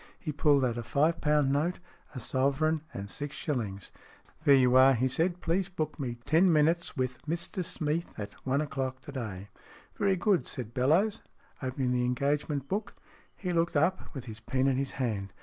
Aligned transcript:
He 0.19 0.31
pulled 0.31 0.65
out 0.65 0.79
a 0.79 0.83
five 0.83 1.21
pound 1.21 1.51
note, 1.51 1.77
a 2.15 2.19
sovereign, 2.19 2.81
and 2.91 3.07
six 3.07 3.35
shillings" 3.35 3.91
There 4.45 4.55
you 4.55 4.75
are," 4.75 4.95
he 4.95 5.07
said." 5.07 5.41
Please 5.41 5.69
book 5.69 5.99
me 5.99 6.17
ten 6.25 6.51
minutes 6.51 6.97
with 6.97 7.21
Mr 7.27 7.63
Smeath 7.63 8.11
at 8.17 8.33
one 8.43 8.61
o'clock 8.61 9.01
to 9.01 9.11
day."" 9.11 9.49
Very 9.99 10.15
good," 10.15 10.47
said 10.47 10.73
Bellowes, 10.73 11.21
opening 11.61 11.91
the 11.91 12.03
engage 12.05 12.49
ment 12.49 12.67
book. 12.67 12.95
He 13.35 13.53
looked 13.53 13.75
up, 13.77 14.11
with 14.15 14.25
his 14.25 14.39
pen 14.39 14.65
in 14.65 14.77
his 14.77 14.93
hand. 14.93 15.33